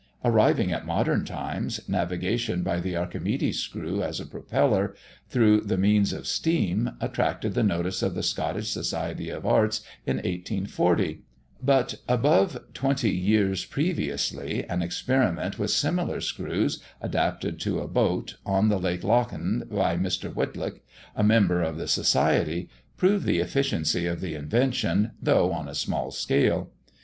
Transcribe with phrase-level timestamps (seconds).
[0.25, 4.95] Arriving at modern times, navigation by the Archimedes screw, as a propeller,
[5.29, 10.15] through the means of steam, attracted the notice of the Scottish Society of Arts in
[10.15, 11.21] 1840;
[11.61, 18.69] but, above twenty years previously, an experiment with similar screws, adapted to a boat, on
[18.69, 20.33] the lake Lochend, by Mr.
[20.33, 20.79] Whytock,
[21.15, 26.09] a member of the Society, proved the efficiency of the invention, though on a small
[26.09, 26.71] scale.